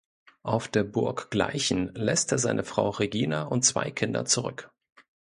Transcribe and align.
Auf 0.41 0.67
der 0.67 0.83
Burg 0.83 1.29
Gleichen 1.29 1.93
lässt 1.93 2.31
er 2.31 2.39
seine 2.39 2.63
Frau 2.63 2.89
Regina 2.89 3.43
und 3.43 3.63
zwei 3.65 3.91
Kinder 3.91 4.25
zurück. 4.25 4.71